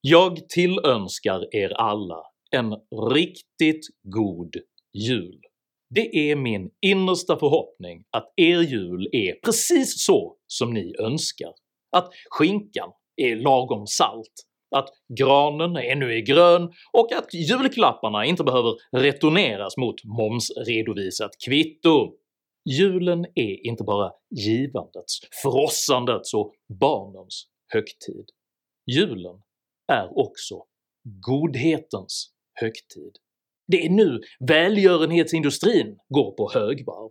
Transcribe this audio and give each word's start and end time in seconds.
Jag 0.00 0.48
tillönskar 0.48 1.54
er 1.54 1.72
alla 1.72 2.22
en 2.50 2.74
riktigt 3.10 3.86
god 4.02 4.56
jul. 5.08 5.40
Det 5.94 6.30
är 6.30 6.36
min 6.36 6.70
innersta 6.80 7.38
förhoppning 7.38 8.04
att 8.10 8.32
er 8.36 8.60
jul 8.60 9.08
är 9.12 9.34
precis 9.44 10.04
så 10.04 10.36
som 10.46 10.74
ni 10.74 10.94
önskar, 10.98 11.52
att 11.96 12.10
skinkan 12.30 12.90
är 13.16 13.36
lagom 13.36 13.86
salt, 13.86 14.32
att 14.76 14.88
granen 15.18 15.76
ännu 15.76 16.14
är 16.14 16.20
grön 16.20 16.72
och 16.92 17.12
att 17.12 17.34
julklapparna 17.34 18.24
inte 18.24 18.44
behöver 18.44 18.74
returneras 18.92 19.76
mot 19.76 20.04
momsredovisat 20.04 21.30
kvitto. 21.46 22.14
Julen 22.70 23.24
är 23.34 23.66
inte 23.66 23.84
bara 23.84 24.12
givandets, 24.30 25.20
frossandets 25.42 26.34
och 26.34 26.54
barnens 26.80 27.46
högtid. 27.72 28.26
Julen 28.86 29.42
är 29.92 30.18
också 30.18 30.64
godhetens 31.26 32.30
högtid. 32.60 33.12
Det 33.66 33.86
är 33.86 33.90
nu 33.90 34.20
välgörenhetsindustrin 34.48 35.98
går 36.08 36.32
på 36.32 36.50
högvarv. 36.54 37.10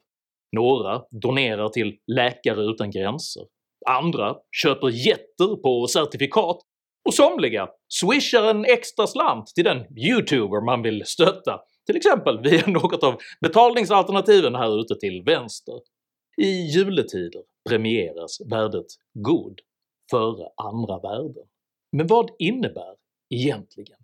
Några 0.52 1.02
donerar 1.12 1.70
till 1.70 1.98
Läkare 2.08 2.63
Utan 2.63 2.91
Gränser, 2.91 3.44
andra 3.85 4.35
köper 4.52 4.90
jätter 4.90 5.62
på 5.62 5.88
certifikat 5.88 6.59
och 7.08 7.13
somliga 7.13 7.70
swishar 7.99 8.44
en 8.49 8.66
extra 8.66 9.07
slant 9.07 9.48
till 9.48 9.63
den 9.63 9.77
youtuber 9.98 10.66
man 10.66 10.82
vill 10.82 11.05
stötta, 11.05 11.59
till 11.85 11.98
exempel 11.98 12.41
via 12.41 12.68
något 12.68 13.04
av 13.04 13.16
betalningsalternativen 13.41 14.55
här 14.55 14.82
ute 14.82 14.96
till 14.96 15.23
vänster. 15.26 15.76
I 16.41 16.48
juletider 16.48 17.41
premieras 17.70 18.41
värdet 18.52 18.85
god 19.13 19.59
före 20.12 20.48
andra 20.55 20.99
värden. 20.99 21.44
Men 21.98 22.08
vad 22.08 22.30
innebär 22.40 22.96
egentligen 23.30 23.98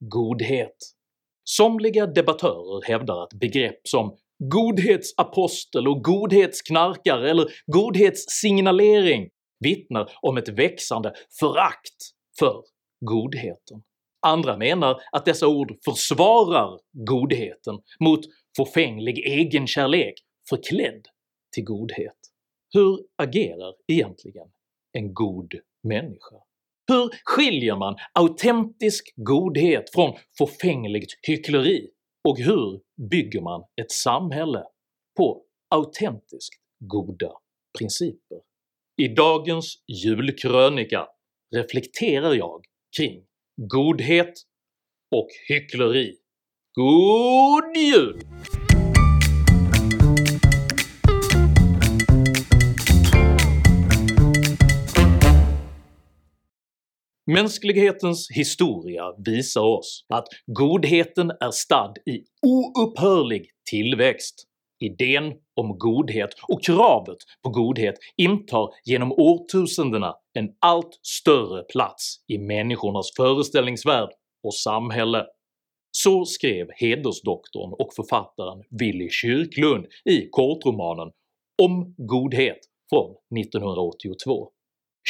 godhet? 0.00 0.76
Somliga 1.44 2.06
debattörer 2.06 2.82
hävdar 2.82 3.22
att 3.22 3.32
begrepp 3.34 3.88
som 3.88 4.16
godhetsapostel 4.38 5.88
och 5.88 6.04
godhetsknarkare 6.04 7.30
eller 7.30 7.46
godhetssignalering 7.66 9.30
vittnar 9.60 10.12
om 10.22 10.36
ett 10.36 10.48
växande 10.48 11.14
förakt 11.40 11.96
för 12.38 12.62
godheten. 13.00 13.82
Andra 14.26 14.56
menar 14.56 15.00
att 15.12 15.24
dessa 15.24 15.48
ord 15.48 15.76
försvarar 15.84 16.80
godheten 16.92 17.78
mot 18.00 18.20
fåfänglig 18.56 19.18
egenkärlek 19.18 20.14
förklädd 20.48 21.06
till 21.54 21.64
godhet. 21.64 22.18
Hur 22.72 22.98
agerar 23.16 23.74
egentligen 23.86 24.46
en 24.92 25.14
god 25.14 25.54
människa? 25.82 26.36
Hur 26.86 27.10
skiljer 27.24 27.76
man 27.76 27.96
autentisk 28.12 29.12
godhet 29.16 29.84
från 29.94 30.14
fåfängligt 30.38 31.12
hyckleri? 31.22 31.88
Och 32.28 32.38
hur 32.38 32.80
bygger 33.10 33.40
man 33.40 33.64
ett 33.80 33.90
samhälle 33.90 34.64
på 35.16 35.42
autentiskt 35.70 36.54
goda 36.78 37.32
principer? 37.78 38.38
I 39.02 39.08
dagens 39.08 39.74
julkrönika 40.04 41.06
reflekterar 41.56 42.34
jag 42.34 42.64
kring 42.96 43.24
godhet 43.56 44.34
och 45.16 45.28
hyckleri. 45.48 46.16
God 46.74 47.76
jul! 47.76 48.20
Mänsklighetens 57.26 58.30
historia 58.30 59.02
visar 59.26 59.60
oss 59.60 60.06
att 60.08 60.26
godheten 60.46 61.30
är 61.30 61.50
stadd 61.50 61.98
i 62.06 62.24
oupphörlig 62.46 63.50
tillväxt. 63.70 64.44
Idén 64.80 65.32
om 65.56 65.78
godhet 65.78 66.30
och 66.48 66.64
kravet 66.64 67.16
på 67.42 67.50
godhet 67.50 67.94
intar 68.16 68.70
genom 68.84 69.12
årtusendena 69.12 70.14
en 70.38 70.48
allt 70.58 70.98
större 71.02 71.62
plats 71.62 72.16
i 72.28 72.38
människornas 72.38 73.10
föreställningsvärld 73.16 74.10
och 74.42 74.54
samhälle. 74.54 75.26
Så 75.90 76.24
skrev 76.24 76.66
hedersdoktorn 76.76 77.72
och 77.78 77.94
författaren 77.96 78.62
Willy 78.70 79.08
Kyrklund 79.10 79.86
i 80.04 80.28
kortromanen 80.30 81.12
“Om 81.62 81.94
godhet” 81.98 82.58
från 82.90 83.14
1982. 83.40 84.50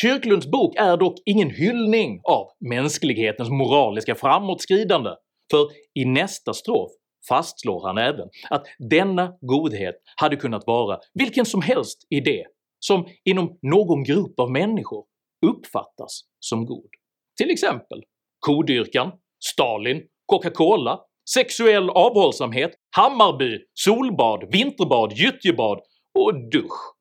Kyrklunds 0.01 0.47
bok 0.47 0.77
är 0.77 0.97
dock 0.97 1.15
ingen 1.25 1.51
hyllning 1.51 2.21
av 2.25 2.47
mänsklighetens 2.61 3.51
moraliska 3.51 4.15
framåtskridande, 4.15 5.11
för 5.51 5.69
i 5.95 6.05
nästa 6.05 6.55
strof 6.55 6.91
fastslår 7.29 7.87
han 7.87 7.99
även 7.99 8.29
att 8.51 8.67
denna 8.79 9.33
godhet 9.41 9.95
hade 10.17 10.37
kunnat 10.37 10.67
vara 10.67 10.99
vilken 11.15 11.47
som 11.47 11.63
helst 11.63 12.07
idé 12.11 12.45
som 12.79 13.07
inom 13.25 13.59
någon 13.63 14.05
grupp 14.05 14.41
av 14.41 14.51
människor 14.51 15.05
uppfattas 15.47 16.21
som 16.41 16.67
god. 16.67 16.91
Till 17.37 17.51
exempel 17.51 18.03
kodyrkan, 18.41 19.13
Stalin, 19.45 20.03
Coca-Cola, 20.27 21.01
sexuell 21.35 21.91
avhållsamhet, 21.91 22.71
Hammarby, 22.97 23.59
solbad, 23.75 24.49
vinterbad, 24.53 25.13
gyttjebad 25.13 25.81
och 26.19 26.51
dusch. 26.51 26.94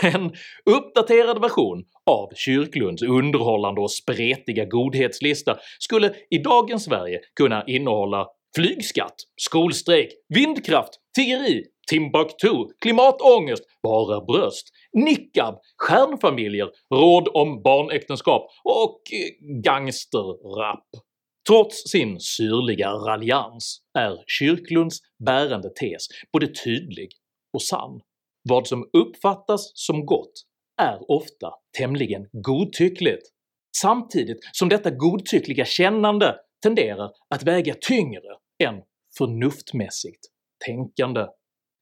En 0.14 0.32
uppdaterad 0.70 1.40
version 1.40 1.84
av 2.06 2.28
Kyrklunds 2.34 3.02
underhållande 3.02 3.80
och 3.80 3.92
spretiga 3.92 4.64
godhetslista 4.64 5.58
skulle 5.78 6.14
i 6.30 6.38
dagens 6.38 6.84
Sverige 6.84 7.20
kunna 7.36 7.64
innehålla 7.66 8.26
flygskatt, 8.56 9.14
skolstrejk, 9.36 10.10
vindkraft, 10.28 10.90
tiggeri, 11.16 11.64
Timbuktu, 11.90 12.66
klimatångest, 12.80 13.64
bara 13.82 14.20
bröst, 14.20 14.68
niqab, 14.92 15.58
stjärnfamiljer, 15.78 16.68
råd 16.94 17.28
om 17.34 17.62
barnäktenskap 17.62 18.50
och 18.64 19.00
eh, 19.12 19.60
gangsterrap. 19.62 20.88
Trots 21.48 21.90
sin 21.90 22.20
syrliga 22.20 22.90
raljans 22.90 23.80
är 23.98 24.18
Kyrklunds 24.26 24.98
bärande 25.26 25.70
tes 25.70 26.06
både 26.32 26.46
tydlig 26.46 27.08
och 27.52 27.62
sann. 27.62 28.00
Vad 28.48 28.66
som 28.66 28.88
uppfattas 28.92 29.72
som 29.74 30.06
gott 30.06 30.32
är 30.82 31.10
ofta 31.10 31.52
tämligen 31.78 32.26
godtyckligt, 32.32 33.22
samtidigt 33.76 34.38
som 34.52 34.68
detta 34.68 34.90
godtyckliga 34.90 35.64
kännande 35.64 36.36
tenderar 36.62 37.10
att 37.34 37.42
väga 37.42 37.74
tyngre 37.80 38.36
än 38.64 38.82
förnuftmässigt 39.18 40.20
tänkande. 40.66 41.26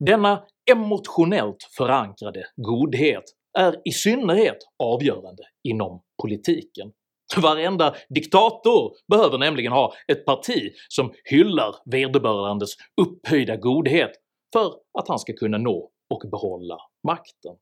Denna 0.07 0.45
emotionellt 0.71 1.69
förankrade 1.77 2.45
godhet 2.57 3.25
är 3.59 3.77
i 3.85 3.93
synnerhet 3.93 4.57
avgörande 4.79 5.43
inom 5.69 6.03
politiken. 6.23 6.93
Varenda 7.37 7.95
diktator 8.09 8.93
behöver 9.09 9.39
nämligen 9.39 9.73
ha 9.73 9.93
ett 10.13 10.25
parti 10.25 10.73
som 10.89 11.13
hyllar 11.25 11.75
vederbörandes 11.85 12.71
upphöjda 13.01 13.57
godhet 13.57 14.11
för 14.53 14.75
att 14.99 15.09
han 15.09 15.19
ska 15.19 15.33
kunna 15.33 15.59
nå 15.59 15.91
och 16.11 16.31
behålla 16.31 16.79
makten. 17.07 17.57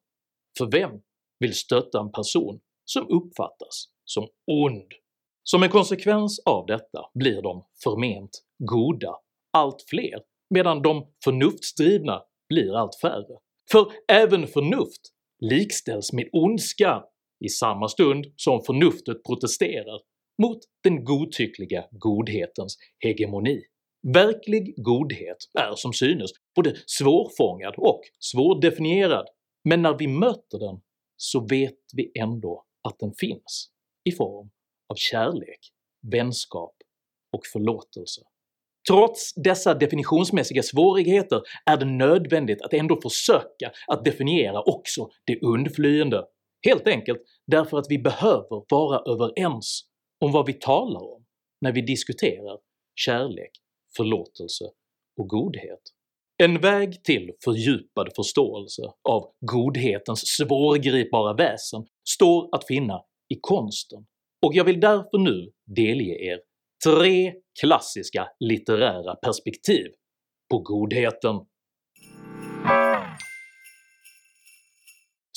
För 0.59 0.71
vem 0.71 0.91
vill 1.39 1.55
stötta 1.55 2.01
en 2.01 2.13
person 2.13 2.61
som 2.85 3.07
uppfattas 3.09 3.89
som 4.05 4.29
ond? 4.47 4.93
Som 5.43 5.63
en 5.63 5.71
konsekvens 5.71 6.39
av 6.47 6.67
detta 6.67 7.11
blir 7.15 7.43
de 7.43 7.65
förment 7.85 8.31
goda 8.59 9.17
allt 9.53 9.85
fler 9.89 10.21
medan 10.55 10.83
de 10.83 11.07
förnuftsdrivna 11.25 12.23
blir 12.49 12.77
allt 12.77 13.01
färre. 13.01 13.39
För 13.73 13.93
även 14.09 14.47
förnuft 14.47 15.01
likställs 15.41 16.13
med 16.13 16.29
ondska 16.33 17.05
i 17.45 17.49
samma 17.49 17.89
stund 17.89 18.27
som 18.37 18.63
förnuftet 18.63 19.25
protesterar 19.25 20.01
mot 20.43 20.59
den 20.83 21.05
godtyckliga 21.05 21.85
godhetens 21.91 22.77
hegemoni. 22.99 23.63
Verklig 24.15 24.75
godhet 24.77 25.37
är 25.59 25.75
som 25.75 25.93
synes 25.93 26.31
både 26.57 26.77
svårfångad 26.87 27.75
och 27.77 28.01
svårdefinierad, 28.19 29.27
men 29.65 29.83
när 29.83 29.99
vi 29.99 30.07
möter 30.07 30.59
den 30.59 30.81
så 31.17 31.47
vet 31.47 31.79
vi 31.93 32.13
ändå 32.21 32.65
att 32.89 32.99
den 32.99 33.13
finns 33.19 33.71
i 34.05 34.13
form 34.13 34.51
av 34.93 34.95
kärlek, 34.97 35.59
vänskap 36.13 36.75
och 37.33 37.47
förlåtelse. 37.53 38.21
Trots 38.89 39.35
dessa 39.35 39.75
definitionsmässiga 39.75 40.63
svårigheter 40.63 41.41
är 41.67 41.77
det 41.77 41.85
nödvändigt 41.85 42.63
att 42.63 42.73
ändå 42.73 43.01
försöka 43.01 43.73
att 43.87 44.05
definiera 44.05 44.63
också 44.63 45.09
det 45.25 45.41
undflyende, 45.41 46.25
helt 46.67 46.87
enkelt 46.87 47.19
därför 47.47 47.79
att 47.79 47.87
vi 47.89 47.99
behöver 47.99 48.65
vara 48.71 49.13
överens 49.13 49.83
om 50.21 50.33
vad 50.33 50.47
vi 50.47 50.53
talar 50.53 51.15
om 51.15 51.25
när 51.61 51.73
vi 51.73 51.81
diskuterar 51.81 52.59
kärlek, 52.95 53.51
förlåtelse 53.97 54.65
och 55.21 55.29
godhet. 55.29 55.81
En 56.39 56.61
väg 56.61 57.05
till 57.05 57.33
fördjupad 57.45 58.09
förståelse 58.17 58.83
av 59.09 59.33
godhetens 59.41 60.23
svårgripbara 60.27 61.35
väsen 61.35 61.87
står 62.09 62.49
att 62.53 62.67
finna 62.67 63.03
i 63.29 63.39
konsten 63.41 64.07
och 64.47 64.55
jag 64.55 64.65
vill 64.65 64.81
därför 64.81 65.19
nu 65.19 65.53
delge 65.67 66.33
er 66.33 66.39
tre 66.85 67.33
klassiska 67.61 68.29
litterära 68.41 69.15
perspektiv 69.15 69.87
på 70.51 70.59
godheten. 70.59 71.41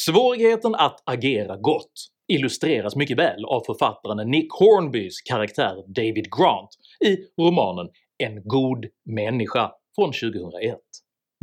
Svårigheten 0.01 0.75
att 0.75 1.03
agera 1.05 1.57
gott 1.57 1.93
illustreras 2.27 2.95
mycket 2.95 3.17
väl 3.17 3.45
av 3.45 3.63
författaren 3.65 4.31
Nick 4.31 4.51
Hornbys 4.51 5.21
karaktär 5.21 5.83
David 5.87 6.27
Grant 6.37 6.69
i 7.05 7.41
romanen 7.41 7.89
“En 8.23 8.41
god 8.43 8.85
människa” 9.05 9.71
från 9.95 10.11
2001. 10.13 10.77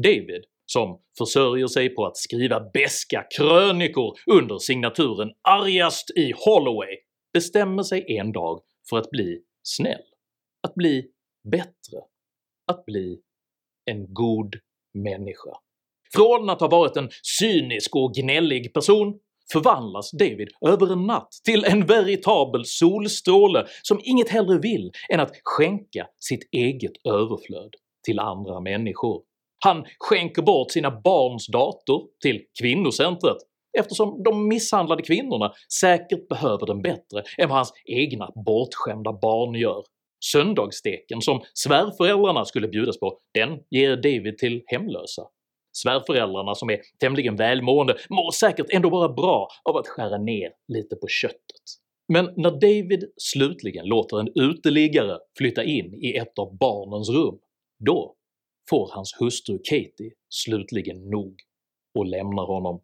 David, 0.03 0.45
som 0.67 1.01
försörjer 1.19 1.67
sig 1.67 1.89
på 1.89 2.07
att 2.07 2.17
skriva 2.17 2.61
beska 2.61 3.27
krönikor 3.37 4.19
under 4.27 4.59
signaturen 4.59 5.33
“argast 5.49 6.11
i 6.17 6.33
Holloway” 6.37 6.97
bestämmer 7.33 7.83
sig 7.83 8.17
en 8.19 8.33
dag 8.33 8.61
för 8.91 8.99
att 8.99 9.11
bli 9.11 9.43
snäll, 9.63 10.03
att 10.63 10.75
bli 10.75 11.11
bättre, 11.51 12.01
att 12.67 12.85
bli 12.85 13.21
en 13.85 14.15
god 14.15 14.55
människa. 14.95 15.51
Från 16.15 16.51
att 16.51 16.61
ha 16.61 16.69
varit 16.69 16.97
en 16.97 17.11
cynisk 17.41 17.97
och 17.97 18.15
gnällig 18.15 18.75
person 18.75 19.21
förvandlas 19.53 20.11
David 20.11 20.49
över 20.67 20.93
en 20.93 21.07
natt 21.07 21.29
till 21.45 21.65
en 21.65 21.87
veritabel 21.87 22.65
solstråle 22.65 23.67
som 23.83 24.01
inget 24.03 24.29
hellre 24.29 24.59
vill 24.59 24.91
än 25.13 25.21
att 25.21 25.33
skänka 25.45 26.07
sitt 26.21 26.49
eget 26.53 26.93
överflöd 27.05 27.75
till 28.05 28.19
andra 28.19 28.61
människor. 28.61 29.23
Han 29.65 29.85
skänker 29.99 30.43
bort 30.43 30.71
sina 30.71 30.91
barns 30.91 31.47
dator 31.47 32.03
till 32.23 32.43
kvinnocentret 32.61 33.37
eftersom 33.79 34.23
de 34.23 34.49
misshandlade 34.49 35.03
kvinnorna 35.03 35.53
säkert 35.81 36.29
behöver 36.29 36.67
den 36.67 36.83
bättre 36.83 37.23
än 37.39 37.49
vad 37.49 37.57
hans 37.57 37.73
egna 37.85 38.31
bortskämda 38.47 39.13
barn 39.13 39.55
gör. 39.55 39.83
Söndagssteken 40.33 41.21
som 41.21 41.41
svärföräldrarna 41.55 42.45
skulle 42.45 42.69
bjudas 42.69 43.01
på, 43.01 43.19
den 43.35 43.59
ger 43.71 43.97
David 43.97 44.39
till 44.39 44.63
hemlösa. 44.67 45.23
Svärföräldrarna 45.83 46.55
som 46.55 46.71
är 46.71 46.81
tämligen 47.01 47.37
välmående 47.37 47.97
mår 48.11 48.31
säkert 48.31 48.67
ändå 48.71 48.91
bara 48.91 49.09
bra 49.09 49.49
av 49.65 49.77
att 49.77 49.89
skära 49.89 50.19
ner 50.19 50.51
lite 50.69 50.97
på 50.97 51.07
köttet. 51.09 51.65
Men 52.09 52.25
när 52.37 52.51
David 52.51 53.05
slutligen 53.17 53.87
låter 53.87 54.21
en 54.21 54.29
uteliggare 54.35 55.19
flytta 55.39 55.65
in 55.65 55.95
i 55.95 56.17
ett 56.17 56.39
av 56.39 56.59
barnens 56.59 57.11
rum, 57.11 57.39
då 57.85 58.15
får 58.71 58.91
hans 58.93 59.17
hustru 59.21 59.59
Katie 59.65 60.11
slutligen 60.29 61.11
nog 61.11 61.35
och 61.99 62.07
lämnar 62.07 62.47
honom. 62.47 62.81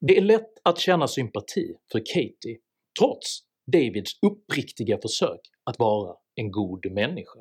Det 0.00 0.16
är 0.16 0.22
lätt 0.22 0.52
att 0.62 0.78
känna 0.78 1.08
sympati 1.08 1.74
för 1.92 1.98
Katie, 1.98 2.58
trots 3.00 3.40
Davids 3.72 4.18
uppriktiga 4.22 4.98
försök 5.02 5.40
att 5.64 5.78
vara 5.78 6.16
en 6.34 6.50
god 6.50 6.92
människa. 6.92 7.40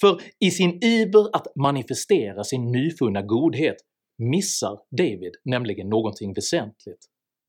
För 0.00 0.20
i 0.38 0.50
sin 0.50 0.84
iver 0.84 1.36
att 1.36 1.46
manifestera 1.56 2.44
sin 2.44 2.72
nyfunna 2.72 3.22
godhet 3.22 3.76
missar 4.18 4.80
David 4.90 5.32
nämligen 5.44 5.88
någonting 5.88 6.34
väsentligt. 6.34 7.06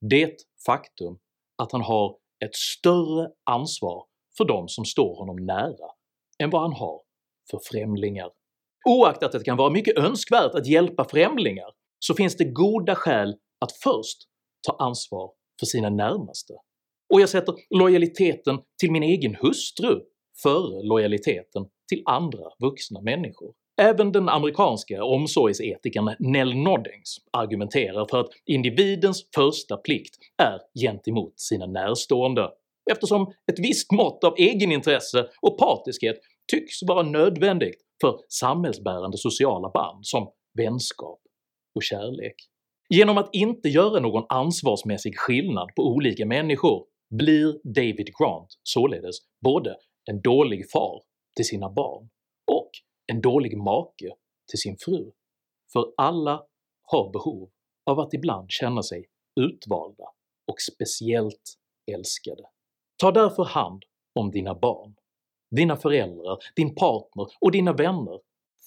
Det 0.10 0.36
faktum 0.66 1.20
att 1.58 1.72
han 1.72 1.82
har 1.82 2.18
ett 2.46 2.56
större 2.56 3.30
ansvar 3.44 4.06
för 4.38 4.46
de 4.46 4.68
som 4.68 4.86
står 4.86 5.16
honom 5.16 5.46
nära 5.46 5.90
än 6.40 6.50
vad 6.50 6.62
han 6.62 6.74
har 6.74 7.02
för 7.52 7.60
främlingar. 7.72 8.32
Oaktat 8.90 9.32
det 9.32 9.44
kan 9.44 9.58
vara 9.58 9.70
mycket 9.70 9.98
önskvärt 9.98 10.56
att 10.56 10.68
hjälpa 10.68 11.06
främlingar 11.10 11.72
så 12.00 12.14
finns 12.14 12.38
det 12.38 12.46
goda 12.46 12.96
skäl 12.96 13.36
att 13.60 13.72
först 13.84 14.18
ta 14.68 14.76
ansvar 14.86 15.32
för 15.60 15.66
sina 15.66 15.90
närmaste. 15.90 16.54
Och 17.14 17.22
jag 17.22 17.30
sätter 17.30 17.56
lojaliteten 17.70 18.60
till 18.80 18.92
min 18.92 19.04
egen 19.04 19.36
hustru 19.36 20.02
före 20.44 20.84
lojaliteten 20.84 21.66
till 21.90 22.04
andra 22.06 22.44
vuxna 22.60 23.02
människor. 23.02 23.54
Även 23.82 24.12
den 24.12 24.30
amerikanska 24.30 25.04
omsorgsetikern 25.04 26.16
Nell 26.20 26.56
Noddings 26.56 27.18
argumenterar 27.32 28.08
för 28.10 28.20
att 28.20 28.30
individens 28.46 29.30
första 29.36 29.78
plikt 29.78 30.18
är 30.38 30.60
gentemot 30.82 31.40
sina 31.40 31.66
närstående, 31.66 32.50
eftersom 32.92 33.34
ett 33.52 33.60
visst 33.60 33.92
mått 33.92 34.24
av 34.24 34.34
egenintresse 34.38 35.30
och 35.42 35.60
partiskhet 35.60 36.16
tycks 36.52 36.84
vara 36.88 37.04
nödvändigt 37.04 37.82
för 38.02 38.20
samhällsbärande 38.30 39.18
sociala 39.18 39.70
band 39.70 40.06
som 40.06 40.32
vänskap 40.58 41.20
och 41.76 41.84
kärlek. 41.84 42.36
Genom 42.90 43.18
att 43.18 43.30
inte 43.32 43.70
göra 43.70 44.00
någon 44.00 44.26
ansvarsmässig 44.30 45.18
skillnad 45.18 45.70
på 45.76 45.88
olika 45.88 46.26
människor 46.26 46.86
blir 47.10 47.74
David 47.74 48.10
Grant 48.20 48.48
således 48.64 49.16
både 49.44 49.76
en 50.12 50.22
dålig 50.22 50.72
far 50.72 51.02
till 51.36 51.46
sina 51.46 51.70
barn 51.70 52.10
och 52.52 52.70
en 53.06 53.22
dålig 53.22 53.58
make 53.58 54.16
till 54.50 54.60
sin 54.60 54.78
fru, 54.80 55.12
för 55.74 55.94
alla 55.98 56.44
har 56.84 57.12
behov 57.12 57.50
av 57.86 58.00
att 58.00 58.14
ibland 58.14 58.52
känna 58.52 58.84
sig 58.84 59.06
utvalda 59.40 60.04
och 60.48 60.62
speciellt 60.62 61.58
älskade. 61.92 62.44
Ta 62.98 63.12
därför 63.12 63.44
hand 63.44 63.84
om 64.16 64.32
dina 64.32 64.56
barn, 64.56 64.96
dina 65.52 65.78
föräldrar, 65.78 66.38
din 66.56 66.76
partner 66.76 67.28
och 67.40 67.52
dina 67.52 67.74
vänner. 67.74 68.20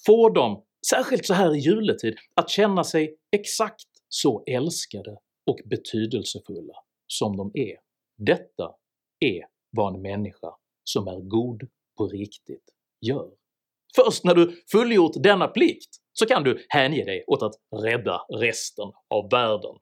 Få 0.07 0.29
dem, 0.29 0.65
särskilt 0.91 1.27
så 1.27 1.35
här 1.35 1.55
i 1.55 1.59
juletid, 1.59 2.17
att 2.35 2.51
känna 2.51 2.85
sig 2.85 3.17
exakt 3.37 3.89
så 4.09 4.45
älskade 4.47 5.19
och 5.47 5.59
betydelsefulla 5.65 6.75
som 7.07 7.37
de 7.37 7.51
är. 7.55 7.77
Detta 8.17 8.75
är 9.21 9.47
vad 9.71 9.95
en 9.95 10.03
människa 10.03 10.57
som 10.85 11.09
är 11.09 11.21
god 11.21 11.69
på 11.97 12.07
riktigt 12.07 12.71
gör. 13.01 13.31
Först 13.97 14.25
när 14.25 14.35
du 14.35 14.63
fullgjort 14.73 15.13
denna 15.23 15.49
plikt 15.49 15.91
så 16.13 16.27
kan 16.27 16.43
du 16.43 16.67
hänge 16.69 17.05
dig 17.05 17.25
åt 17.27 17.43
att 17.43 17.55
rädda 17.85 18.21
resten 18.41 18.85
av 19.11 19.31
världen. 19.31 19.77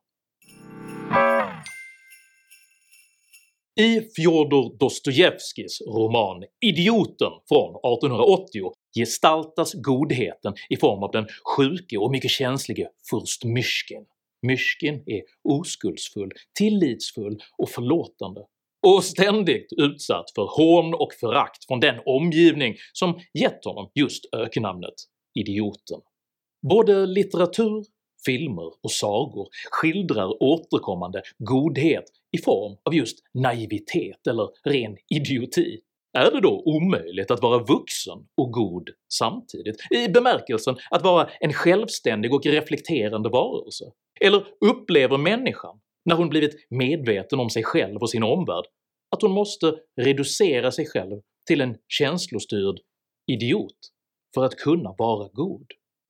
I 3.81 4.01
Fjodor 4.01 4.79
Dostojevskijs 4.79 5.81
roman 5.81 6.45
“Idioten” 6.61 7.33
från 7.49 7.71
1880 7.71 8.73
gestaltas 8.99 9.75
godheten 9.75 10.55
i 10.69 10.77
form 10.77 11.03
av 11.03 11.11
den 11.11 11.27
sjuke 11.57 11.99
och 11.99 12.11
mycket 12.11 12.31
känslige 12.31 12.89
furst 13.11 13.45
Mysjkin. 13.45 14.05
Mysjkin 14.43 15.03
är 15.07 15.23
oskuldsfull, 15.45 16.33
tillitsfull 16.59 17.43
och 17.59 17.71
förlåtande 17.71 18.41
och 18.87 19.05
ständigt 19.05 19.73
utsatt 19.77 20.31
för 20.35 20.49
hån 20.57 20.95
och 20.95 21.13
förakt 21.21 21.67
från 21.67 21.81
den 21.81 22.01
omgivning 22.07 22.75
som 22.93 23.21
gett 23.39 23.65
honom 23.65 23.91
just 23.95 24.35
öknamnet 24.35 24.95
“idioten”. 25.35 26.01
Både 26.69 27.07
litteratur, 27.07 27.85
filmer 28.27 28.67
och 28.83 28.91
sagor 28.91 29.49
skildrar 29.71 30.43
återkommande 30.43 31.23
godhet 31.39 32.05
i 32.37 32.43
form 32.43 32.77
av 32.85 32.95
just 32.95 33.19
naivitet 33.35 34.27
eller 34.29 34.49
ren 34.65 34.97
idioti. 35.09 35.81
Är 36.19 36.31
det 36.31 36.41
då 36.41 36.63
omöjligt 36.65 37.31
att 37.31 37.43
vara 37.43 37.59
vuxen 37.59 38.19
och 38.37 38.51
god 38.51 38.91
samtidigt, 39.13 39.77
i 39.91 40.09
bemärkelsen 40.09 40.77
att 40.91 41.03
vara 41.03 41.29
en 41.41 41.53
självständig 41.53 42.35
och 42.35 42.47
reflekterande 42.47 43.29
varelse? 43.29 43.85
Eller 44.21 44.47
upplever 44.61 45.19
människan 45.19 45.81
när 46.05 46.17
hon 46.17 46.29
blivit 46.29 46.67
medveten 46.71 47.41
om 47.41 47.51
sig 47.51 47.63
själv 47.63 47.97
och 47.97 48.11
sin 48.11 48.23
omvärld 48.23 48.65
att 49.11 49.23
hon 49.23 49.33
måste 49.33 49.75
reducera 50.01 50.73
sig 50.73 50.87
själv 50.87 51.21
till 51.47 51.61
en 51.61 51.77
känslostyrd 51.89 52.81
idiot 53.27 53.79
för 54.35 54.45
att 54.45 54.57
kunna 54.57 54.95
vara 54.99 55.29
god. 55.29 55.67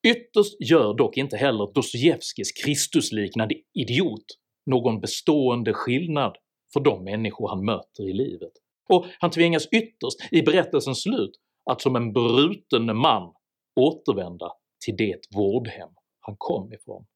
Ytterst 0.06 0.56
gör 0.70 0.94
dock 0.94 1.16
inte 1.16 1.36
heller 1.36 1.72
Dostojevskijs 1.74 2.52
Kristusliknande 2.52 3.54
idiot 3.74 4.24
någon 4.66 5.00
bestående 5.00 5.72
skillnad 5.72 6.36
för 6.72 6.80
de 6.80 7.04
människor 7.04 7.48
han 7.48 7.64
möter 7.64 8.08
i 8.08 8.12
livet, 8.12 8.52
och 8.88 9.06
han 9.18 9.30
tvingas 9.30 9.66
ytterst 9.66 10.32
i 10.32 10.42
berättelsens 10.42 11.02
slut 11.02 11.30
att 11.70 11.80
som 11.80 11.96
en 11.96 12.12
bruten 12.12 12.96
man 12.96 13.32
återvända 13.80 14.52
till 14.84 14.96
det 14.96 15.20
vårdhem 15.36 15.88
han 16.20 16.36
kom 16.38 16.72
ifrån. 16.72 17.06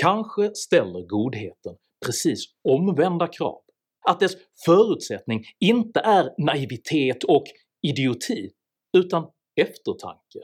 Kanske 0.00 0.54
ställer 0.54 1.06
godheten 1.06 1.76
precis 2.04 2.44
omvända 2.68 3.26
krav, 3.26 3.60
att 4.08 4.20
dess 4.20 4.32
förutsättning 4.64 5.44
inte 5.60 6.00
är 6.00 6.30
naivitet 6.38 7.24
och 7.24 7.44
idioti 7.82 8.50
utan 8.96 9.26
eftertanke 9.60 10.40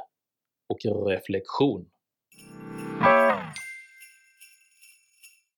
och 0.69 1.09
reflektion. 1.09 1.87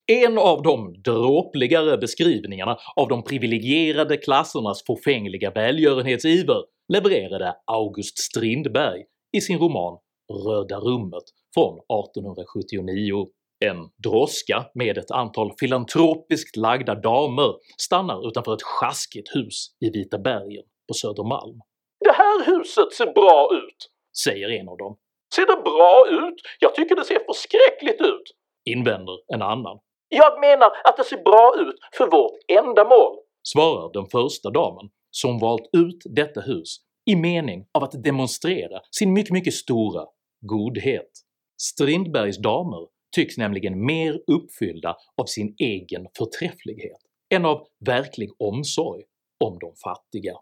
En 0.07 0.39
av 0.39 0.63
de 0.63 1.03
dråpligare 1.03 1.99
beskrivningarna 1.99 2.79
av 2.97 3.09
de 3.09 3.25
privilegierade 3.25 4.17
klassernas 4.17 4.83
förfängliga 4.87 5.51
välgörenhetsiver 5.51 6.65
levererade 6.93 7.55
August 7.67 8.19
Strindberg 8.19 9.05
i 9.37 9.41
sin 9.41 9.59
roman 9.59 9.99
“Röda 10.47 10.79
rummet” 10.79 11.25
från 11.55 11.75
1879. 11.75 13.27
En 13.71 13.89
droska 14.05 14.67
med 14.75 14.99
ett 14.99 15.11
antal 15.11 15.53
filantropiskt 15.61 16.57
lagda 16.57 16.95
damer 16.95 17.55
stannar 17.79 18.29
utanför 18.29 18.55
ett 18.55 18.63
sjaskigt 18.63 19.37
hus 19.37 19.77
i 19.81 19.91
Vita 19.91 20.19
bergen. 20.19 20.65
på 20.89 20.95
Södermalm. 20.95 21.59
“Det 22.05 22.13
här 22.13 22.47
huset 22.47 22.93
ser 22.93 23.13
bra 23.13 23.49
ut”, 23.53 23.89
säger 24.25 24.49
en 24.49 24.69
av 24.69 24.77
dem. 24.77 24.97
“Ser 25.35 25.47
det 25.47 25.63
bra 25.63 26.07
ut? 26.11 26.35
Jag 26.59 26.75
tycker 26.75 26.97
det 26.97 27.05
ser 27.05 27.19
förskräckligt 27.27 28.01
ut”, 28.01 28.29
invänder 28.65 29.15
en 29.35 29.43
annan. 29.43 29.79
“Jag 30.09 30.41
menar 30.41 30.71
att 30.85 30.97
det 30.97 31.05
ser 31.05 31.23
bra 31.23 31.55
ut 31.59 31.77
för 31.97 32.07
vårt 32.11 32.37
ändamål”, 32.49 33.17
svarar 33.43 33.93
den 33.93 34.07
första 34.07 34.51
damen 34.51 34.91
som 35.11 35.39
valt 35.39 35.69
ut 35.73 36.03
detta 36.05 36.41
hus 36.41 36.77
i 37.11 37.17
mening 37.17 37.67
av 37.75 37.85
att 37.85 38.05
demonstrera 38.05 38.81
sin 38.91 39.13
mycket, 39.13 39.33
mycket 39.33 39.55
stora 39.55 40.05
godhet. 40.41 41.11
Strindbergs 41.63 42.39
damer 42.39 42.87
tycks 43.13 43.39
nämligen 43.39 43.87
mer 43.87 44.21
uppfyllda 44.27 44.97
av 45.17 45.25
sin 45.25 45.55
egen 45.59 46.07
förträfflighet 46.19 46.99
än 47.35 47.45
av 47.45 47.67
verklig 47.87 48.31
omsorg 48.39 49.03
om 49.45 49.59
de 49.59 49.75
fattiga. 49.85 50.35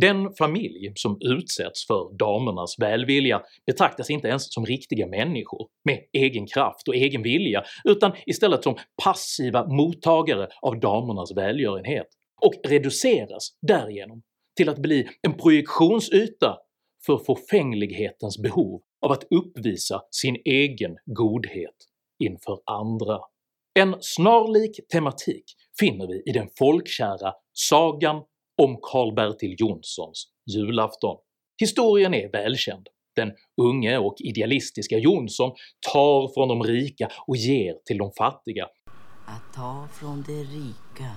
Den 0.00 0.34
familj 0.38 0.92
som 0.94 1.18
utsätts 1.20 1.86
för 1.86 2.16
damernas 2.18 2.76
välvilja 2.78 3.42
betraktas 3.66 4.10
inte 4.10 4.28
ens 4.28 4.54
som 4.54 4.66
riktiga 4.66 5.06
människor 5.06 5.68
med 5.84 6.00
egen 6.12 6.46
kraft 6.46 6.88
och 6.88 6.94
egen 6.94 7.22
vilja 7.22 7.64
utan 7.84 8.12
istället 8.26 8.64
som 8.64 8.76
passiva 9.04 9.66
mottagare 9.66 10.48
av 10.62 10.80
damernas 10.80 11.36
välgörenhet 11.36 12.06
och 12.42 12.54
reduceras 12.64 13.48
därigenom 13.62 14.22
till 14.56 14.68
att 14.68 14.78
bli 14.78 15.08
en 15.22 15.36
projektionsyta 15.36 16.56
för 17.06 17.18
fåfänglighetens 17.18 18.38
behov 18.38 18.82
av 19.06 19.12
att 19.12 19.24
uppvisa 19.30 20.02
sin 20.10 20.36
egen 20.44 20.96
godhet 21.06 21.74
inför 22.18 22.58
andra. 22.66 23.18
En 23.78 23.96
snarlik 24.00 24.80
tematik 24.92 25.44
finner 25.80 26.06
vi 26.06 26.22
i 26.26 26.32
den 26.32 26.48
folkkära 26.58 27.32
sagan 27.52 28.16
om 28.62 28.78
Karl-Bertil 28.82 29.54
Jonssons 29.58 30.28
julafton. 30.54 31.16
Historien 31.60 32.14
är 32.14 32.32
välkänd. 32.32 32.88
Den 33.16 33.32
unge 33.62 33.98
och 33.98 34.14
idealistiska 34.18 34.98
Jonsson 34.98 35.52
tar 35.92 36.34
från 36.34 36.48
de 36.48 36.62
rika 36.62 37.08
och 37.26 37.36
ger 37.36 37.74
till 37.84 37.98
de 37.98 38.12
fattiga. 38.18 38.68
Att 39.26 39.54
ta 39.54 39.88
från 39.92 40.22
de 40.22 40.32
rika 40.32 41.10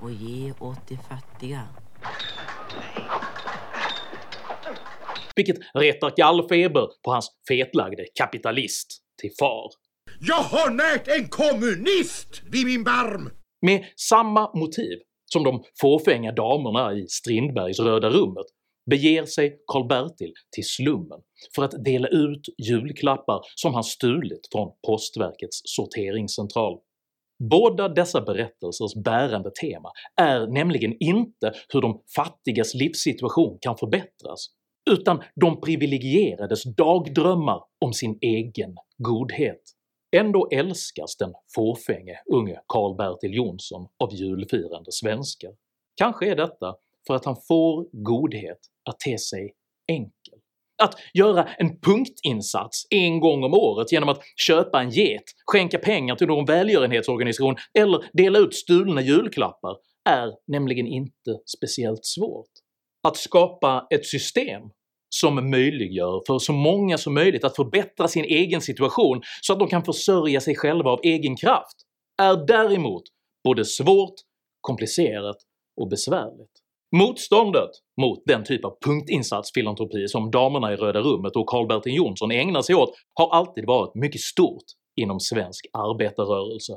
och 0.00 0.10
ge 0.10 0.52
åt 0.60 0.88
de 0.88 0.96
fattiga. 0.96 1.68
Vilket 5.36 5.56
retar 5.74 6.12
gallfeber 6.16 6.88
på 7.04 7.10
hans 7.10 7.30
fetlagde 7.48 8.04
kapitalist 8.14 9.02
till 9.20 9.30
far. 9.38 9.70
Jag 10.26 10.42
har 10.42 10.70
närt 10.70 11.08
en 11.08 11.28
kommunist 11.28 12.42
vid 12.52 12.66
min 12.66 12.84
barm! 12.84 13.30
Med 13.66 13.84
samma 13.96 14.50
motiv 14.54 14.98
som 15.32 15.44
de 15.44 15.62
fåfänga 15.80 16.32
damerna 16.32 16.94
i 16.94 17.06
Strindbergs 17.08 17.80
Röda 17.80 18.10
rummet 18.10 18.46
beger 18.90 19.24
sig 19.24 19.56
Karl-Bertil 19.66 20.32
till 20.54 20.64
slummen 20.64 21.20
för 21.54 21.64
att 21.64 21.84
dela 21.84 22.08
ut 22.08 22.40
julklappar 22.58 23.40
som 23.54 23.74
han 23.74 23.84
stulit 23.84 24.48
från 24.52 24.72
postverkets 24.86 25.60
sorteringscentral. 25.64 26.78
Båda 27.50 27.88
dessa 27.88 28.20
berättelsers 28.20 28.94
bärande 29.04 29.50
tema 29.60 29.88
är 30.20 30.46
nämligen 30.46 30.96
inte 31.00 31.52
hur 31.68 31.80
de 31.80 32.02
fattigas 32.16 32.74
livssituation 32.74 33.58
kan 33.60 33.76
förbättras, 33.76 34.46
utan 34.90 35.22
de 35.40 35.60
privilegierades 35.60 36.62
dagdrömmar 36.76 37.60
om 37.84 37.92
sin 37.92 38.18
egen 38.20 38.74
godhet. 38.98 39.62
Ändå 40.16 40.48
älskas 40.52 41.16
den 41.16 41.32
fåfänge 41.54 42.20
unge 42.32 42.60
Karl-Bertil 42.68 43.34
Jonsson 43.34 43.86
av 44.04 44.14
julfirande 44.14 44.92
svenskar. 44.92 45.50
Kanske 45.96 46.30
är 46.30 46.36
detta 46.36 46.74
för 47.06 47.14
att 47.14 47.24
han 47.24 47.36
får 47.48 47.86
godhet 47.92 48.58
att 48.90 49.00
te 49.00 49.18
sig 49.18 49.54
enkel. 49.88 50.38
Att 50.82 50.94
göra 51.14 51.44
en 51.44 51.80
punktinsats 51.80 52.86
en 52.90 53.20
gång 53.20 53.44
om 53.44 53.54
året 53.54 53.92
genom 53.92 54.08
att 54.08 54.20
köpa 54.36 54.80
en 54.80 54.90
get, 54.90 55.22
skänka 55.46 55.78
pengar 55.78 56.16
till 56.16 56.26
någon 56.26 56.44
välgörenhetsorganisation 56.44 57.56
eller 57.78 58.04
dela 58.12 58.38
ut 58.38 58.54
stulna 58.54 59.00
julklappar 59.02 59.76
är 60.08 60.32
nämligen 60.46 60.86
inte 60.86 61.38
speciellt 61.56 62.04
svårt. 62.04 62.50
Att 63.08 63.16
skapa 63.16 63.86
ett 63.90 64.06
system 64.06 64.62
som 65.20 65.50
möjliggör 65.50 66.22
för 66.26 66.38
så 66.38 66.52
många 66.52 66.98
som 66.98 67.14
möjligt 67.14 67.44
att 67.44 67.56
förbättra 67.56 68.08
sin 68.08 68.24
egen 68.24 68.60
situation 68.60 69.22
så 69.40 69.52
att 69.52 69.58
de 69.58 69.68
kan 69.68 69.84
försörja 69.84 70.40
sig 70.40 70.56
själva 70.56 70.90
av 70.90 71.00
egen 71.02 71.36
kraft 71.36 71.76
är 72.22 72.46
däremot 72.46 73.02
både 73.44 73.64
svårt, 73.64 74.14
komplicerat 74.60 75.36
och 75.80 75.88
besvärligt. 75.88 76.50
Motståndet 76.96 77.70
mot 78.00 78.22
den 78.26 78.44
typ 78.44 78.64
av 78.64 78.76
punktinsatsfilantropi 78.84 80.08
som 80.08 80.30
damerna 80.30 80.72
i 80.72 80.76
Röda 80.76 81.00
rummet 81.00 81.36
och 81.36 81.46
Karl-Bertil 81.46 81.94
Jonsson 81.94 82.30
ägnar 82.30 82.62
sig 82.62 82.74
åt 82.74 82.90
har 83.14 83.30
alltid 83.30 83.66
varit 83.66 83.94
mycket 83.94 84.20
stort 84.20 84.64
inom 85.00 85.20
svensk 85.20 85.66
arbetarrörelse. 85.72 86.72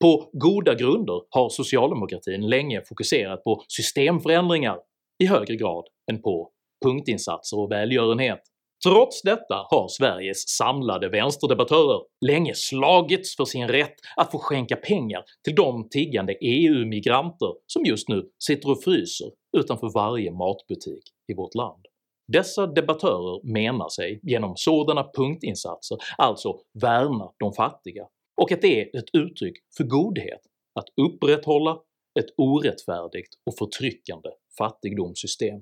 På 0.00 0.30
goda 0.32 0.74
grunder 0.74 1.20
har 1.30 1.48
socialdemokratin 1.48 2.48
länge 2.48 2.82
fokuserat 2.88 3.44
på 3.44 3.64
systemförändringar 3.68 4.78
i 5.22 5.26
högre 5.26 5.56
grad 5.56 5.84
än 6.10 6.22
på 6.22 6.50
punktinsatser 6.84 7.58
och 7.58 7.70
välgörenhet. 7.70 8.40
Trots 8.84 9.22
detta 9.22 9.54
har 9.70 9.88
Sveriges 9.88 10.48
samlade 10.48 11.08
vänsterdebattörer 11.08 12.00
länge 12.26 12.54
slagits 12.54 13.36
för 13.36 13.44
sin 13.44 13.68
rätt 13.68 13.94
att 14.16 14.30
få 14.30 14.38
skänka 14.38 14.76
pengar 14.76 15.24
till 15.44 15.54
de 15.54 15.88
tiggande 15.88 16.34
EU-migranter 16.40 17.54
som 17.66 17.84
just 17.84 18.08
nu 18.08 18.28
sitter 18.44 18.70
och 18.70 18.82
fryser 18.84 19.30
utanför 19.56 19.90
varje 19.94 20.30
matbutik 20.30 21.02
i 21.32 21.34
vårt 21.34 21.54
land. 21.54 21.86
Dessa 22.32 22.66
debattörer 22.66 23.52
menar 23.52 23.88
sig 23.88 24.20
genom 24.22 24.56
sådana 24.56 25.04
punktinsatser 25.14 25.98
alltså 26.18 26.60
värna 26.82 27.30
de 27.38 27.52
fattiga 27.52 28.06
och 28.40 28.52
att 28.52 28.62
det 28.62 28.80
är 28.80 28.98
ett 28.98 29.10
uttryck 29.12 29.56
för 29.76 29.84
godhet 29.84 30.40
att 30.74 30.86
upprätthålla 30.96 31.78
ett 32.20 32.34
orättfärdigt 32.36 33.34
och 33.46 33.58
förtryckande 33.58 34.28
fattigdomssystem. 34.58 35.60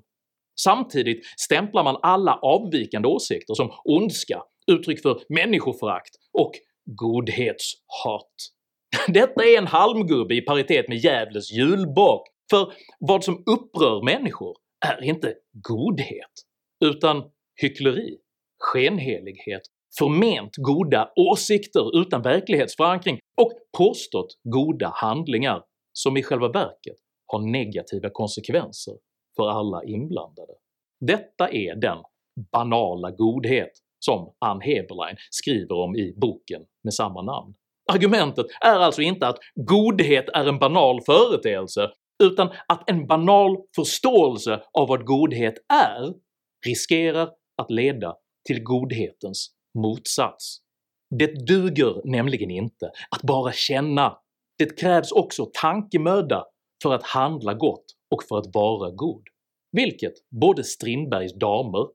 Samtidigt 0.60 1.26
stämplar 1.36 1.84
man 1.84 1.96
alla 2.02 2.34
avvikande 2.34 3.08
åsikter 3.08 3.54
som 3.54 3.72
ondska, 3.84 4.42
uttryck 4.66 5.02
för 5.02 5.20
människoförakt 5.28 6.10
och 6.32 6.52
godhetshat. 6.84 8.34
Detta 9.08 9.44
är 9.44 9.58
en 9.58 9.66
halmgubbe 9.66 10.34
i 10.34 10.40
paritet 10.40 10.88
med 10.88 10.98
Gävles 10.98 11.52
julbock, 11.52 12.28
för 12.50 12.72
vad 12.98 13.25
som 13.25 13.42
upprör 13.46 14.04
människor 14.04 14.56
är 14.86 15.04
inte 15.04 15.34
godhet, 15.68 16.32
utan 16.84 17.25
hyckleri, 17.60 18.16
skenhelighet, 18.58 19.62
förment 19.98 20.56
goda 20.56 21.12
åsikter 21.16 22.00
utan 22.00 22.22
verklighetsförankring 22.22 23.18
och 23.40 23.52
påstått 23.78 24.38
goda 24.44 24.92
handlingar 24.94 25.62
som 25.92 26.16
i 26.16 26.22
själva 26.22 26.48
verket 26.48 26.96
har 27.26 27.40
negativa 27.52 28.10
konsekvenser 28.10 28.94
för 29.37 29.49
alla 29.49 29.85
inblandade. 29.85 30.52
Detta 31.00 31.50
är 31.50 31.76
den 31.76 31.99
banala 32.52 33.11
godhet 33.11 33.71
som 33.99 34.35
Ann 34.38 34.61
Heberlein 34.61 35.16
skriver 35.31 35.75
om 35.75 35.97
i 35.97 36.14
boken 36.16 36.62
med 36.85 36.95
samma 36.95 37.23
namn. 37.23 37.55
Argumentet 37.93 38.47
är 38.61 38.78
alltså 38.78 39.02
inte 39.02 39.28
att 39.28 39.38
godhet 39.55 40.28
är 40.28 40.49
en 40.49 40.59
banal 40.59 41.00
företeelse, 41.07 41.90
utan 42.23 42.49
att 42.69 42.90
en 42.90 43.07
banal 43.07 43.57
förståelse 43.76 44.62
av 44.73 44.88
vad 44.88 45.05
godhet 45.05 45.55
är 45.73 46.14
riskerar 46.66 47.31
att 47.62 47.71
leda 47.71 48.16
till 48.47 48.62
godhetens 48.62 49.50
motsats. 49.78 50.59
Det 51.19 51.47
duger 51.47 52.00
nämligen 52.05 52.50
inte 52.50 52.90
att 53.11 53.23
bara 53.23 53.52
känna, 53.52 54.19
det 54.59 54.81
krävs 54.81 55.12
också 55.12 55.50
tankemöda 55.61 56.45
för 56.83 56.95
att 56.95 57.02
handla 57.02 57.55
gott 57.55 57.85
och 58.14 58.22
för 58.28 58.38
att 58.38 58.54
vara 58.54 58.90
god, 58.90 59.22
vilket 59.72 60.14
både 60.30 60.64
Strindbergs 60.64 61.34
damer, 61.34 61.86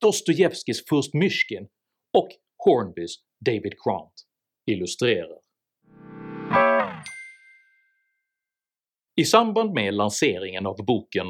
Dostojevskijs 0.00 0.84
Furst 0.88 1.14
Myshkin 1.14 1.68
och 2.18 2.28
Hornbys 2.64 3.16
David 3.46 3.72
Grant 3.84 4.14
illustrerar. 4.70 5.38
I 9.16 9.24
samband 9.24 9.72
med 9.72 9.94
lanseringen 9.94 10.66
av 10.66 10.76
boken 10.76 11.26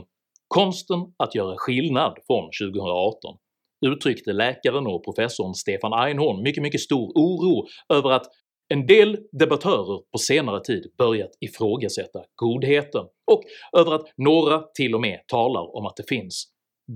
“Konsten 0.48 1.14
att 1.16 1.34
göra 1.34 1.54
skillnad” 1.56 2.18
från 2.26 2.50
2018 2.60 3.38
uttryckte 3.86 4.32
läkaren 4.32 4.86
och 4.86 5.04
professorn 5.04 5.54
Stefan 5.54 5.92
Einhorn 5.92 6.42
mycket, 6.42 6.62
mycket 6.62 6.80
stor 6.80 7.12
oro 7.14 7.66
över 7.88 8.10
att 8.10 8.26
en 8.68 8.86
del 8.86 9.18
debattörer 9.32 10.02
på 10.12 10.18
senare 10.18 10.60
tid 10.64 10.92
börjat 10.98 11.30
ifrågasätta 11.40 12.24
godheten, 12.34 13.04
och 13.32 13.42
över 13.78 13.92
att 13.92 14.12
några 14.16 14.62
till 14.74 14.94
och 14.94 15.00
med 15.00 15.20
talar 15.26 15.76
om 15.76 15.86
att 15.86 15.96
det 15.96 16.08
finns 16.08 16.44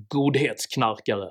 “godhetsknarkare”. 0.09 1.31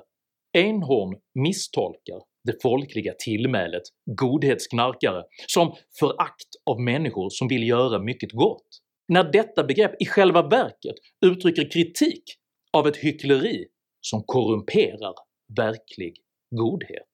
Einhorn 0.58 1.16
misstolkar 1.34 2.20
det 2.44 2.62
folkliga 2.62 3.14
tillmälet 3.18 3.82
“godhetsknarkare” 4.20 5.22
som 5.46 5.74
förakt 5.98 6.48
av 6.70 6.80
människor 6.80 7.28
som 7.30 7.48
vill 7.48 7.68
göra 7.68 7.98
mycket 7.98 8.32
gott, 8.32 8.68
när 9.08 9.32
detta 9.32 9.64
begrepp 9.64 10.02
i 10.02 10.06
själva 10.06 10.42
verket 10.42 10.96
uttrycker 11.26 11.70
kritik 11.70 12.22
av 12.72 12.88
ett 12.88 12.96
hyckleri 12.96 13.66
som 14.00 14.22
korrumperar 14.26 15.14
verklig 15.56 16.16
godhet. 16.50 17.07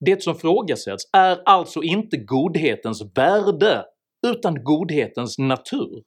Det 0.00 0.22
som 0.22 0.34
frågasätts 0.34 1.04
är 1.12 1.42
alltså 1.44 1.82
inte 1.82 2.16
godhetens 2.16 3.02
värde 3.14 3.84
utan 4.26 4.64
godhetens 4.64 5.38
natur. 5.38 6.02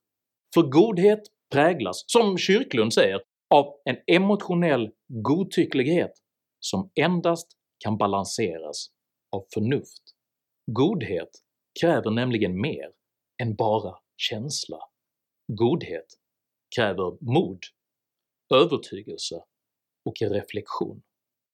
För 0.53 0.61
godhet 0.61 1.19
präglas, 1.51 2.03
som 2.07 2.37
Kyrklund 2.37 2.93
säger, 2.93 3.21
av 3.53 3.65
en 3.85 3.97
emotionell 4.07 4.89
godtycklighet 5.07 6.11
som 6.59 6.91
endast 6.95 7.47
kan 7.83 7.97
balanseras 7.97 8.87
av 9.31 9.45
förnuft. 9.53 10.01
Godhet 10.71 11.29
kräver 11.81 12.11
nämligen 12.11 12.61
mer 12.61 12.91
än 13.41 13.55
bara 13.55 13.95
känsla. 14.17 14.79
Godhet 15.47 16.05
kräver 16.75 17.33
mod, 17.33 17.59
övertygelse 18.53 19.43
och 20.05 20.13
reflektion. 20.21 21.01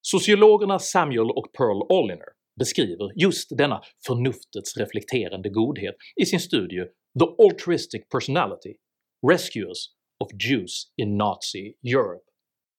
Sociologerna 0.01 0.79
Samuel 0.79 1.31
och 1.31 1.47
Pearl 1.57 1.81
Olliner 1.89 2.27
beskriver 2.59 3.11
just 3.15 3.57
denna 3.57 3.81
förnuftets 4.07 4.77
reflekterande 4.77 5.49
godhet 5.49 5.95
i 6.21 6.25
sin 6.25 6.39
studie 6.39 6.83
“The 7.19 7.43
Altruistic 7.43 8.01
Personality– 8.11 8.73
Rescuers 9.31 9.89
of 10.23 10.29
Jews 10.49 10.93
in 11.01 11.17
Nazi 11.17 11.73
Europe”. 11.93 12.23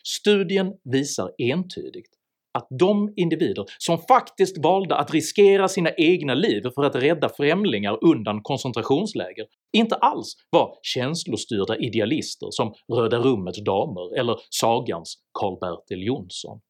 Studien 0.04 0.72
visar 0.84 1.32
entydigt 1.38 2.18
att 2.58 2.66
de 2.78 3.12
individer 3.16 3.64
som 3.78 3.98
faktiskt 3.98 4.58
valde 4.58 4.96
att 4.96 5.10
riskera 5.10 5.68
sina 5.68 5.90
egna 5.96 6.34
liv 6.34 6.62
för 6.74 6.84
att 6.84 6.96
rädda 6.96 7.28
främlingar 7.28 8.04
undan 8.04 8.40
koncentrationsläger 8.42 9.46
inte 9.72 9.94
alls 9.94 10.34
var 10.50 10.78
känslostyrda 10.82 11.76
idealister 11.76 12.48
som 12.50 12.74
Röda 12.92 13.18
Rummets 13.18 13.64
damer 13.64 14.18
eller 14.18 14.36
sagans 14.50 15.18
Karl-Bertil 15.40 16.06
Jonsson. 16.06 16.60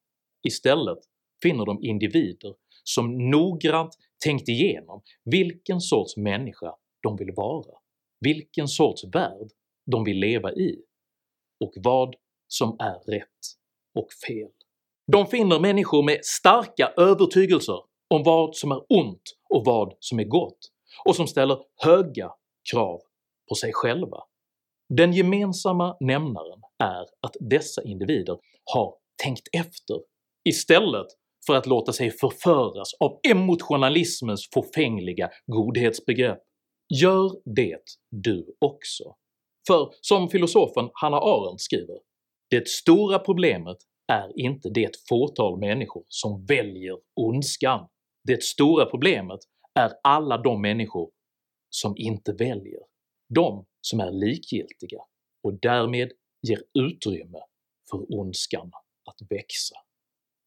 Istället 0.43 0.99
finner 1.43 1.67
de 1.67 1.85
individer 1.85 2.55
som 2.85 3.31
noggrant 3.31 3.95
tänkt 4.25 4.49
igenom 4.49 5.03
vilken 5.25 5.81
sorts 5.81 6.17
människa 6.17 6.75
de 7.03 7.17
vill 7.17 7.33
vara, 7.37 7.79
vilken 8.21 8.69
sorts 8.69 9.05
värld 9.05 9.49
de 9.87 10.05
vill 10.05 10.19
leva 10.19 10.53
i 10.53 10.83
och 11.65 11.73
vad 11.77 12.15
som 12.49 12.77
är 12.79 13.13
rätt 13.13 13.39
och 13.95 14.09
fel. 14.27 14.51
De 15.13 15.27
finner 15.27 15.61
människor 15.61 16.03
med 16.03 16.25
starka 16.25 16.93
övertygelser 16.97 17.79
om 18.11 18.23
vad 18.23 18.57
som 18.57 18.73
är 18.73 18.83
ont 18.89 19.23
och 19.49 19.65
vad 19.65 19.97
som 20.01 20.19
är 20.19 20.25
gott, 20.25 20.59
och 21.05 21.17
som 21.17 21.27
ställer 21.27 21.59
höga 21.77 22.33
krav 22.73 23.01
på 23.49 23.55
sig 23.55 23.73
själva. 23.73 24.19
Den 24.89 25.13
gemensamma 25.13 25.97
nämnaren 26.01 26.63
är 26.79 27.03
att 27.21 27.37
dessa 27.41 27.83
individer 27.83 28.39
har 28.65 28.95
tänkt 29.23 29.49
efter 29.53 29.97
istället 30.49 31.07
för 31.47 31.55
att 31.55 31.67
låta 31.67 31.93
sig 31.93 32.11
förföras 32.11 32.95
av 33.01 33.21
emotionalismens 33.31 34.49
fåfängliga 34.55 35.31
godhetsbegrepp. 35.47 36.39
Gör 37.03 37.31
det 37.55 37.83
du 38.11 38.57
också. 38.59 39.05
För 39.67 39.91
som 40.01 40.29
filosofen 40.29 40.91
Hannah 40.93 41.23
Arendt 41.23 41.61
skriver 41.61 41.99
“Det 42.51 42.69
stora 42.69 43.19
problemet 43.19 43.77
är 44.13 44.41
inte 44.41 44.71
det 44.71 44.91
fåtal 45.09 45.59
människor 45.59 46.05
som 46.09 46.47
väljer 46.47 46.97
ondskan, 47.17 47.89
det 48.25 48.43
stora 48.43 48.87
problemet 48.87 49.41
är 49.75 49.93
alla 50.03 50.39
de 50.39 50.63
människor 50.63 51.11
som 51.71 51.95
inte 51.97 52.33
väljer, 52.33 52.81
de 53.35 53.67
som 53.81 54.01
är 54.01 54.11
likgiltiga 54.11 55.01
och 55.43 55.61
därmed 55.61 56.13
ger 56.49 56.63
utrymme 56.79 57.39
för 57.91 58.15
ondskan 58.21 58.71
att 59.11 59.31
växa. 59.31 59.77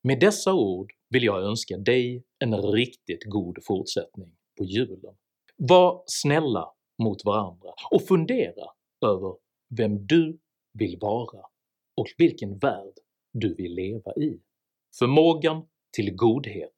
Med 0.03 0.19
dessa 0.19 0.53
ord 0.53 0.91
vill 1.09 1.23
jag 1.23 1.43
önska 1.43 1.77
dig 1.77 2.23
en 2.39 2.61
riktigt 2.61 3.23
god 3.25 3.57
fortsättning 3.63 4.31
på 4.57 4.65
julen. 4.65 5.15
Var 5.57 6.03
snälla 6.05 6.73
mot 7.03 7.25
varandra 7.25 7.69
och 7.91 8.07
fundera 8.07 8.65
över 9.05 9.35
vem 9.77 10.07
du 10.07 10.39
vill 10.73 10.97
vara 11.01 11.45
och 11.97 12.07
vilken 12.17 12.57
värld 12.57 12.93
du 13.33 13.55
vill 13.55 13.73
leva 13.73 14.13
i. 14.15 14.39
Förmågan 14.99 15.67
till 15.95 16.15
godhet 16.15 16.73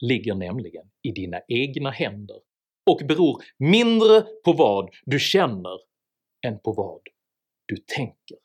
ligger 0.00 0.34
nämligen 0.34 0.90
i 1.02 1.12
dina 1.12 1.40
egna 1.48 1.90
händer 1.90 2.40
och 2.90 3.00
beror 3.08 3.42
mindre 3.58 4.20
på 4.44 4.52
vad 4.52 4.90
du 5.04 5.18
känner 5.18 5.78
än 6.46 6.58
på 6.58 6.72
vad 6.72 7.00
du 7.66 7.76
tänker. 7.76 8.38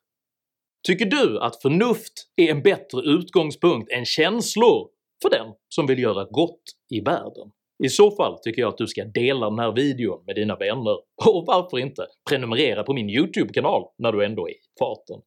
Tycker 0.87 1.05
du 1.05 1.39
att 1.39 1.61
förnuft 1.61 2.13
är 2.35 2.51
en 2.51 2.61
bättre 2.61 3.01
utgångspunkt 3.01 3.91
än 3.91 4.05
känslor 4.05 4.89
för 5.21 5.29
den 5.29 5.47
som 5.69 5.87
vill 5.87 5.99
göra 5.99 6.25
gott 6.25 6.63
i 6.89 6.99
världen? 6.99 7.51
I 7.83 7.89
så 7.89 8.11
fall 8.11 8.39
tycker 8.39 8.61
jag 8.61 8.69
att 8.69 8.77
du 8.77 8.87
ska 8.87 9.05
dela 9.05 9.49
den 9.49 9.59
här 9.59 9.71
videon 9.71 10.23
med 10.25 10.35
dina 10.35 10.55
vänner, 10.55 10.97
och 11.25 11.43
varför 11.47 11.79
inte 11.79 12.07
prenumerera 12.29 12.83
på 12.83 12.93
min 12.93 13.09
YouTube-kanal 13.09 13.83
när 13.97 14.11
du 14.11 14.25
ändå 14.25 14.47
är 14.47 14.51
i 14.51 14.59
farten. 14.79 15.21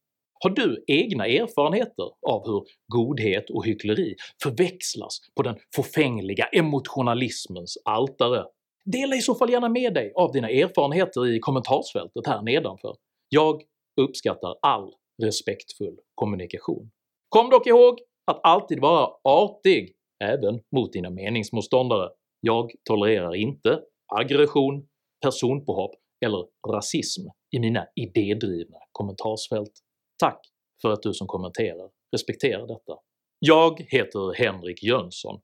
Har 0.45 0.51
du 0.51 0.85
egna 0.87 1.27
erfarenheter 1.27 2.05
av 2.29 2.47
hur 2.47 2.63
godhet 2.93 3.51
och 3.51 3.67
hyckleri 3.67 4.15
förväxlas 4.43 5.19
på 5.37 5.43
den 5.43 5.57
fåfängliga 5.77 6.45
emotionalismens 6.47 7.79
altare? 7.85 8.45
Dela 8.85 9.17
i 9.17 9.21
så 9.21 9.35
fall 9.35 9.51
gärna 9.51 9.69
med 9.69 9.95
dig 9.95 10.13
av 10.15 10.33
dina 10.33 10.51
erfarenheter 10.51 11.27
i 11.27 11.39
kommentarsfältet 11.39 12.27
här 12.27 12.43
nedanför. 12.43 12.95
Jag 13.29 13.63
uppskattar 14.01 14.55
all 14.63 14.93
respektfull 15.23 15.97
kommunikation. 16.15 16.91
Kom 17.29 17.51
dock 17.51 17.67
ihåg 17.67 17.99
att 18.25 18.41
alltid 18.43 18.81
vara 18.81 19.11
artig 19.25 19.95
även 20.25 20.61
mot 20.77 20.93
dina 20.93 21.11
meningsmotståndare. 21.11 22.11
Jag 22.41 22.73
tolererar 22.85 23.35
inte 23.35 23.81
aggression, 24.07 24.89
personpåhopp 25.23 25.95
eller 26.25 26.47
rasism 26.69 27.23
i 27.57 27.59
mina 27.59 27.87
idédrivna 27.95 28.79
kommentarsfält. 28.93 29.73
Tack 30.19 30.41
för 30.83 30.91
att 30.93 31.03
du 31.03 31.15
som 31.15 31.27
kommenterar 31.27 31.91
respekterar 32.13 32.67
detta. 32.67 33.01
Jag 33.39 33.81
heter 33.81 34.35
Henrik 34.35 34.83
Jönsson 34.83 35.41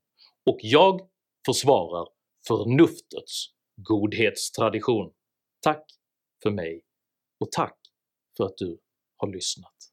och 0.49 0.57
jag 0.61 1.01
försvarar 1.45 2.07
förnuftets 2.47 3.45
godhetstradition. 3.81 5.13
Tack 5.61 5.85
för 6.43 6.51
mig 6.51 6.83
och 7.39 7.51
tack 7.51 7.77
för 8.37 8.43
att 8.43 8.57
du 8.57 8.79
har 9.23 9.31
lyssnat. 9.31 9.92